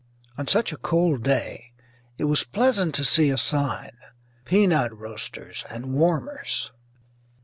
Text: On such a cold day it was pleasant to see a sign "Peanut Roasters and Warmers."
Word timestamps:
On 0.35 0.47
such 0.47 0.71
a 0.73 0.77
cold 0.77 1.21
day 1.23 1.73
it 2.17 2.23
was 2.23 2.43
pleasant 2.43 2.95
to 2.95 3.03
see 3.03 3.29
a 3.29 3.37
sign 3.37 3.91
"Peanut 4.45 4.97
Roasters 4.97 5.63
and 5.69 5.93
Warmers." 5.93 6.71